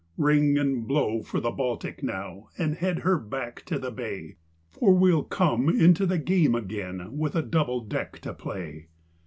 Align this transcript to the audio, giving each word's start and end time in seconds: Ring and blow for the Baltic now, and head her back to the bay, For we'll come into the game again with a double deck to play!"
Ring 0.17 0.57
and 0.57 0.87
blow 0.87 1.21
for 1.21 1.39
the 1.39 1.51
Baltic 1.51 2.01
now, 2.01 2.47
and 2.57 2.73
head 2.73 3.01
her 3.01 3.19
back 3.19 3.63
to 3.67 3.77
the 3.77 3.91
bay, 3.91 4.35
For 4.71 4.95
we'll 4.95 5.21
come 5.21 5.69
into 5.69 6.07
the 6.07 6.17
game 6.17 6.55
again 6.55 7.15
with 7.19 7.35
a 7.35 7.43
double 7.43 7.81
deck 7.81 8.17
to 8.21 8.33
play!" 8.33 8.87